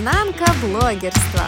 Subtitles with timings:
[0.00, 1.42] Изнанка блогерства.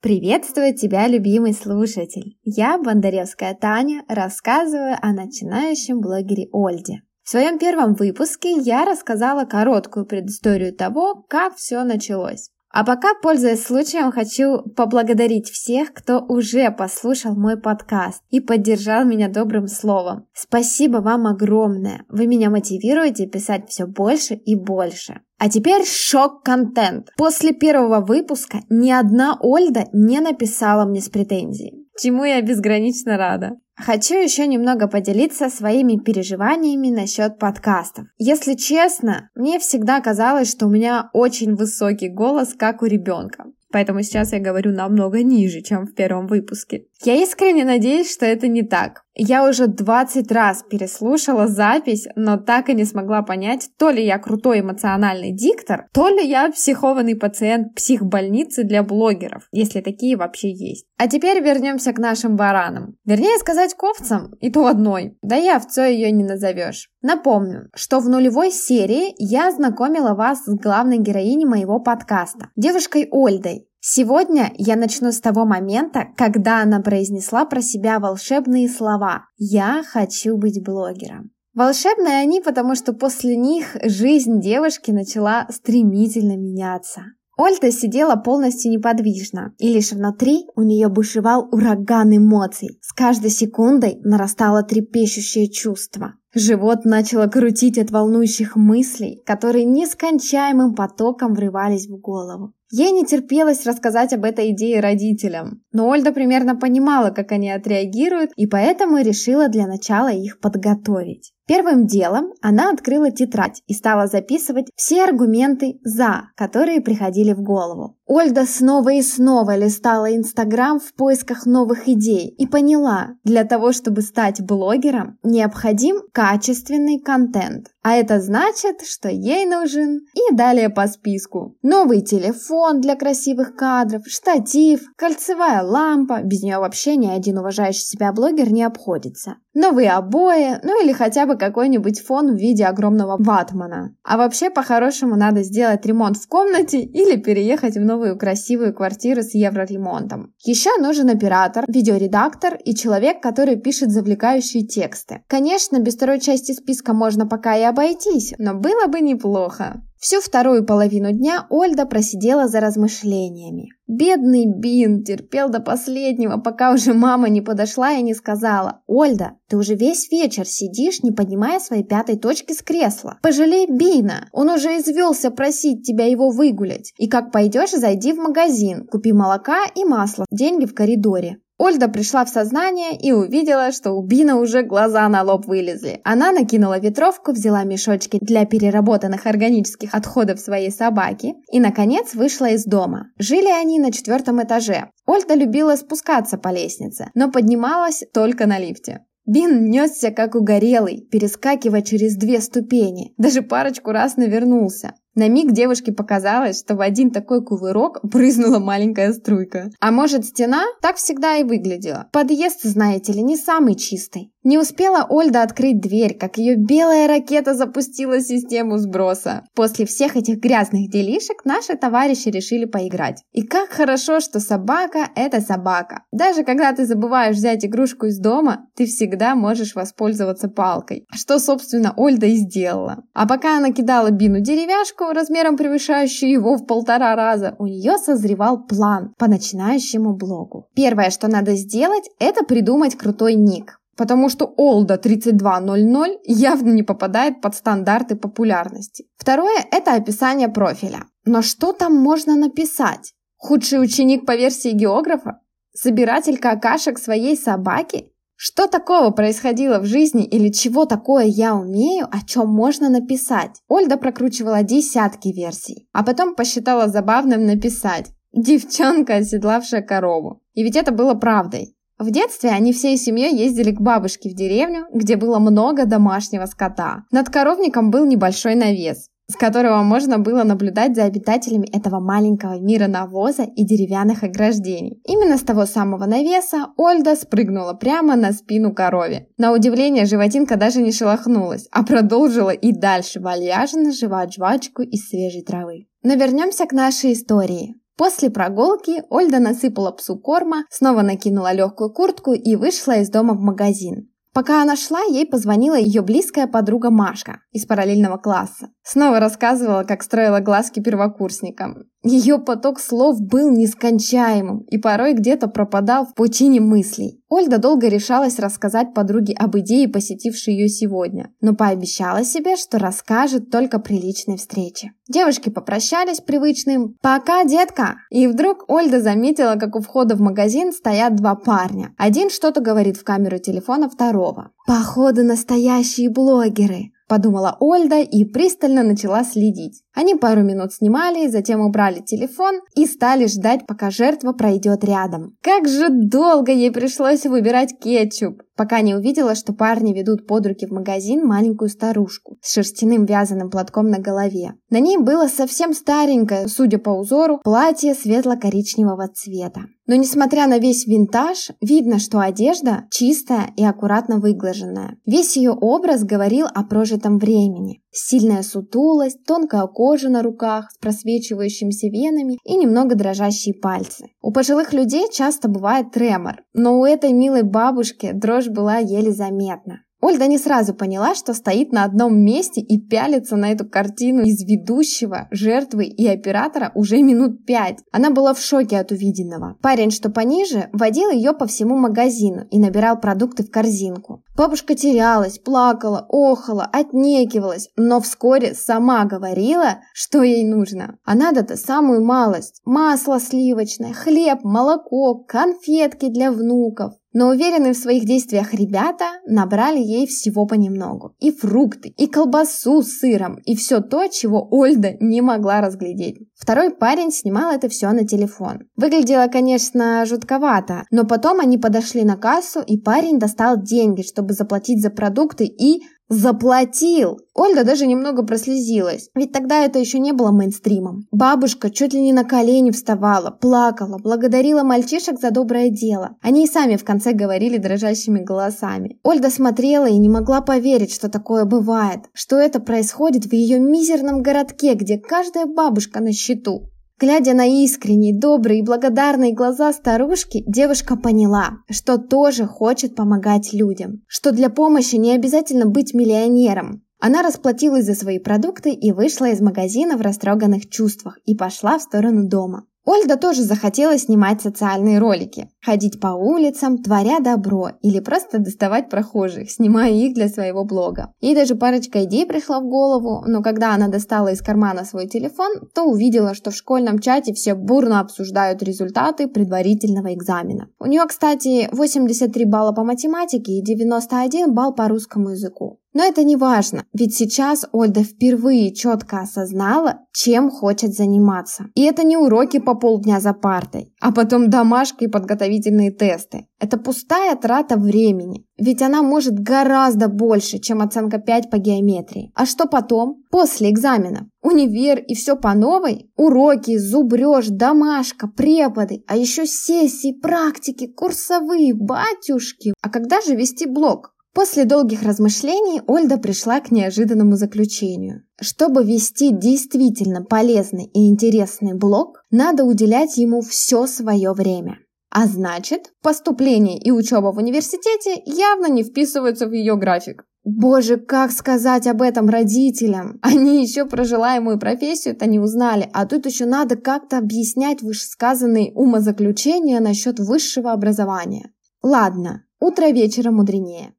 [0.00, 2.38] Приветствую тебя, любимый слушатель!
[2.42, 7.02] Я, Бондаревская Таня, рассказываю о начинающем блогере Ольде.
[7.22, 12.50] В своем первом выпуске я рассказала короткую предысторию того, как все началось.
[12.72, 19.28] А пока, пользуясь случаем, хочу поблагодарить всех, кто уже послушал мой подкаст и поддержал меня
[19.28, 20.26] добрым словом.
[20.32, 22.04] Спасибо вам огромное.
[22.08, 25.20] Вы меня мотивируете писать все больше и больше.
[25.38, 27.08] А теперь шок-контент.
[27.16, 31.88] После первого выпуска ни одна Ольда не написала мне с претензией.
[32.00, 33.56] Чему я безгранично рада.
[33.84, 38.06] Хочу еще немного поделиться своими переживаниями насчет подкастов.
[38.18, 43.46] Если честно, мне всегда казалось, что у меня очень высокий голос, как у ребенка.
[43.72, 46.84] Поэтому сейчас я говорю намного ниже, чем в первом выпуске.
[47.04, 49.02] Я искренне надеюсь, что это не так.
[49.14, 54.18] Я уже 20 раз переслушала запись, но так и не смогла понять, то ли я
[54.18, 60.86] крутой эмоциональный диктор, то ли я психованный пациент психбольницы для блогеров, если такие вообще есть.
[60.96, 62.96] А теперь вернемся к нашим баранам.
[63.04, 65.16] Вернее сказать, к овцам, и то одной.
[65.22, 66.90] Да и овцой ее не назовешь.
[67.02, 73.66] Напомню, что в нулевой серии я знакомила вас с главной героиней моего подкаста, девушкой Ольдой,
[73.82, 80.36] Сегодня я начну с того момента, когда она произнесла про себя волшебные слова «Я хочу
[80.36, 81.30] быть блогером».
[81.54, 87.04] Волшебные они, потому что после них жизнь девушки начала стремительно меняться.
[87.38, 92.78] Ольда сидела полностью неподвижно, и лишь внутри у нее бушевал ураган эмоций.
[92.82, 96.16] С каждой секундой нарастало трепещущее чувство.
[96.34, 102.52] Живот начало крутить от волнующих мыслей, которые нескончаемым потоком врывались в голову.
[102.70, 108.30] Ей не терпелось рассказать об этой идее родителям, но Ольда примерно понимала, как они отреагируют,
[108.36, 111.32] и поэтому решила для начала их подготовить.
[111.50, 117.96] Первым делом она открыла тетрадь и стала записывать все аргументы «за», которые приходили в голову.
[118.06, 124.02] Ольда снова и снова листала Инстаграм в поисках новых идей и поняла, для того, чтобы
[124.02, 127.68] стать блогером, необходим качественный контент.
[127.82, 131.56] А это значит, что ей нужен и далее по списку.
[131.62, 138.12] Новый телефон для красивых кадров, штатив, кольцевая лампа, без нее вообще ни один уважающий себя
[138.12, 139.36] блогер не обходится.
[139.54, 143.96] Новые обои, ну или хотя бы какой-нибудь фон в виде огромного ватмана.
[144.04, 149.34] А вообще по-хорошему надо сделать ремонт в комнате или переехать в новую красивую квартиру с
[149.34, 150.32] евроремонтом.
[150.44, 155.22] Еще нужен оператор, видеоредактор и человек, который пишет завлекающие тексты.
[155.26, 159.82] Конечно, без второй части списка можно пока и обойтись, но было бы неплохо.
[160.00, 163.68] Всю вторую половину дня Ольда просидела за размышлениями.
[163.86, 169.58] Бедный Бин терпел до последнего, пока уже мама не подошла и не сказала «Ольда, ты
[169.58, 173.18] уже весь вечер сидишь, не поднимая своей пятой точки с кресла.
[173.22, 176.94] Пожалей Бина, он уже извелся просить тебя его выгулять.
[176.96, 181.40] И как пойдешь, зайди в магазин, купи молока и масло, деньги в коридоре».
[181.62, 186.00] Ольда пришла в сознание и увидела, что у Бина уже глаза на лоб вылезли.
[186.04, 192.64] Она накинула ветровку, взяла мешочки для переработанных органических отходов своей собаки и, наконец, вышла из
[192.64, 193.08] дома.
[193.18, 194.88] Жили они на четвертом этаже.
[195.04, 199.00] Ольда любила спускаться по лестнице, но поднималась только на лифте.
[199.26, 203.12] Бин несся как угорелый, перескакивая через две ступени.
[203.18, 204.94] Даже парочку раз навернулся.
[205.14, 209.70] На миг девушке показалось, что в один такой кувырок брызнула маленькая струйка.
[209.80, 212.08] А может, стена так всегда и выглядела.
[212.12, 214.32] Подъезд, знаете ли, не самый чистый.
[214.42, 219.44] Не успела Ольда открыть дверь, как ее белая ракета запустила систему сброса.
[219.54, 223.22] После всех этих грязных делишек наши товарищи решили поиграть.
[223.32, 226.04] И как хорошо, что собака– это собака.
[226.10, 231.04] Даже когда ты забываешь взять игрушку из дома, ты всегда можешь воспользоваться палкой.
[231.12, 233.04] Что, собственно, Ольда и сделала.
[233.12, 238.66] А пока она кидала Бину деревяшку, размером превышающую его в полтора раза, у нее созревал
[238.66, 240.68] план по начинающему блогу.
[240.74, 247.42] Первое, что надо сделать, это придумать крутой ник потому что Олда 3200 явно не попадает
[247.42, 249.04] под стандарты популярности.
[249.18, 251.04] Второе– это описание профиля.
[251.26, 253.12] Но что там можно написать?
[253.36, 255.40] Худший ученик по версии географа?
[255.74, 258.09] Собиратель какашек своей собаки?
[258.42, 263.60] Что такого происходило в жизни или чего такое я умею, о чем можно написать?
[263.68, 270.40] Ольда прокручивала десятки версий, а потом посчитала забавным написать «Девчонка, оседлавшая корову».
[270.54, 271.76] И ведь это было правдой.
[271.98, 277.04] В детстве они всей семьей ездили к бабушке в деревню, где было много домашнего скота.
[277.10, 279.09] Над коровником был небольшой навес.
[279.30, 285.00] С которого можно было наблюдать за обитателями этого маленького мира навоза и деревянных ограждений.
[285.04, 289.28] Именно с того самого навеса Ольда спрыгнула прямо на спину корове.
[289.38, 295.42] На удивление, животинка даже не шелохнулась, а продолжила и дальше вальяжно жевать жвачку из свежей
[295.42, 295.86] травы.
[296.02, 297.76] Но вернемся к нашей истории.
[297.96, 303.40] После прогулки Ольда насыпала псу корма, снова накинула легкую куртку и вышла из дома в
[303.40, 304.09] магазин.
[304.32, 308.68] Пока она шла, ей позвонила ее близкая подруга Машка из параллельного класса.
[308.82, 311.84] Снова рассказывала, как строила глазки первокурсникам.
[312.04, 317.19] Ее поток слов был нескончаемым и порой где-то пропадал в пучине мыслей.
[317.30, 323.52] Ольга долго решалась рассказать подруге об идее, посетившей ее сегодня, но пообещала себе, что расскажет
[323.52, 324.90] только при личной встрече.
[325.08, 331.14] Девушки попрощались привычным «Пока, детка!» И вдруг Ольга заметила, как у входа в магазин стоят
[331.14, 331.94] два парня.
[331.96, 334.50] Один что-то говорит в камеру телефона второго.
[334.66, 339.82] «Походу, настоящие блогеры!» подумала Ольда и пристально начала следить.
[339.94, 345.36] Они пару минут снимали, затем убрали телефон и стали ждать, пока жертва пройдет рядом.
[345.42, 350.66] Как же долго ей пришлось выбирать кетчуп, пока не увидела, что парни ведут под руки
[350.66, 354.54] в магазин маленькую старушку с шерстяным вязаным платком на голове.
[354.70, 359.62] На ней было совсем старенькое, судя по узору, платье светло-коричневого цвета.
[359.86, 364.98] Но несмотря на весь винтаж, видно, что одежда чистая и аккуратно выглаженная.
[365.04, 367.82] Весь ее образ говорил о прожитом времени.
[367.90, 369.62] Сильная сутулость, тонкая
[370.10, 374.06] на руках с просвечивающимися венами и немного дрожащие пальцы.
[374.22, 379.80] У пожилых людей часто бывает тремор, но у этой милой бабушки дрожь была еле заметна.
[380.00, 384.42] Ольга не сразу поняла, что стоит на одном месте и пялится на эту картину из
[384.42, 387.78] ведущего, жертвы и оператора уже минут пять.
[387.92, 389.56] Она была в шоке от увиденного.
[389.60, 394.24] Парень, что пониже, водил ее по всему магазину и набирал продукты в корзинку.
[394.36, 400.96] Бабушка терялась, плакала, охала, отнекивалась, но вскоре сама говорила, что ей нужно.
[401.04, 402.62] А надо-то самую малость.
[402.64, 406.94] Масло сливочное, хлеб, молоко, конфетки для внуков.
[407.12, 411.14] Но уверенные в своих действиях ребята набрали ей всего понемногу.
[411.18, 416.18] И фрукты, и колбасу с сыром, и все то, чего Ольда не могла разглядеть.
[416.34, 418.60] Второй парень снимал это все на телефон.
[418.76, 424.80] Выглядело, конечно, жутковато, но потом они подошли на кассу, и парень достал деньги, чтобы заплатить
[424.80, 427.20] за продукты и Заплатил!
[427.34, 431.06] Ольга даже немного прослезилась, ведь тогда это еще не было мейнстримом.
[431.12, 436.16] Бабушка чуть ли не на колени вставала, плакала, благодарила мальчишек за доброе дело.
[436.20, 438.98] Они и сами в конце говорили дрожащими голосами.
[439.04, 444.20] Ольга смотрела и не могла поверить, что такое бывает, что это происходит в ее мизерном
[444.20, 446.70] городке, где каждая бабушка на счету.
[447.00, 454.02] Глядя на искренние, добрые и благодарные глаза старушки, девушка поняла, что тоже хочет помогать людям,
[454.06, 456.82] что для помощи не обязательно быть миллионером.
[456.98, 461.82] Она расплатилась за свои продукты и вышла из магазина в растроганных чувствах и пошла в
[461.82, 462.66] сторону дома.
[462.92, 469.48] Ольга тоже захотела снимать социальные ролики, ходить по улицам, творя добро или просто доставать прохожих,
[469.48, 471.12] снимая их для своего блога.
[471.20, 475.68] Ей даже парочка идей пришла в голову, но когда она достала из кармана свой телефон,
[475.72, 480.66] то увидела, что в школьном чате все бурно обсуждают результаты предварительного экзамена.
[480.80, 485.78] У нее, кстати, 83 балла по математике и 91 балл по русскому языку.
[485.92, 491.66] Но это не важно, ведь сейчас Ольда впервые четко осознала, чем хочет заниматься.
[491.74, 496.46] И это не уроки по полдня за партой, а потом домашки и подготовительные тесты.
[496.60, 502.30] Это пустая трата времени, ведь она может гораздо больше, чем оценка 5 по геометрии.
[502.34, 503.24] А что потом?
[503.30, 504.28] После экзамена.
[504.42, 506.10] Универ и все по новой?
[506.16, 512.74] Уроки, зубреж, домашка, преподы, а еще сессии, практики, курсовые, батюшки.
[512.80, 514.12] А когда же вести блог?
[514.32, 518.22] После долгих размышлений Ольда пришла к неожиданному заключению.
[518.40, 524.78] Чтобы вести действительно полезный и интересный блог, надо уделять ему все свое время.
[525.10, 530.24] А значит, поступление и учеба в университете явно не вписываются в ее график.
[530.44, 533.18] Боже, как сказать об этом родителям?
[533.20, 539.80] Они еще про желаемую профессию-то не узнали, а тут еще надо как-то объяснять вышесказанные умозаключения
[539.80, 541.50] насчет высшего образования.
[541.82, 543.92] Ладно, утро вечера мудренее.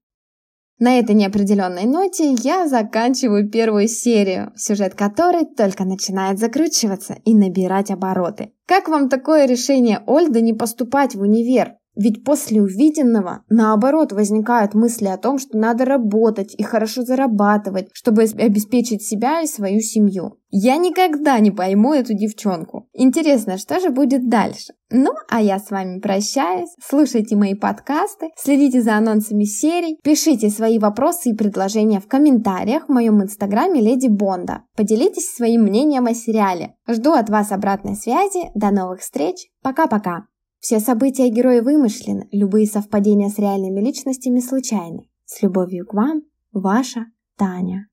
[0.82, 7.92] На этой неопределенной ноте я заканчиваю первую серию, сюжет которой только начинает закручиваться и набирать
[7.92, 8.54] обороты.
[8.66, 11.76] Как вам такое решение Ольды не поступать в универ?
[11.96, 18.24] Ведь после увиденного, наоборот, возникают мысли о том, что надо работать и хорошо зарабатывать, чтобы
[18.24, 20.38] обеспечить себя и свою семью.
[20.50, 22.90] Я никогда не пойму эту девчонку.
[22.94, 24.74] Интересно, что же будет дальше?
[24.90, 26.70] Ну, а я с вами прощаюсь.
[26.84, 32.92] Слушайте мои подкасты, следите за анонсами серий, пишите свои вопросы и предложения в комментариях в
[32.92, 34.64] моем инстаграме Леди Бонда.
[34.76, 36.76] Поделитесь своим мнением о сериале.
[36.88, 38.52] Жду от вас обратной связи.
[38.54, 39.48] До новых встреч.
[39.62, 40.26] Пока-пока.
[40.62, 45.10] Все события и герои вымышлены, любые совпадения с реальными личностями случайны.
[45.26, 47.88] С любовью к вам, ваша Таня.